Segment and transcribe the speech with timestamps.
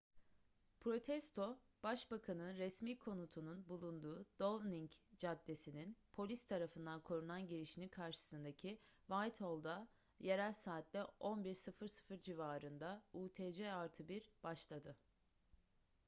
[0.79, 9.87] protesto başbakan'ın resmi konutunun bulunduğu downing caddesi'nin polis tarafından korunan girişinin karşısındaki whitehall'da
[10.19, 14.97] yerel saatle 11:00 civarında utc+1 başladı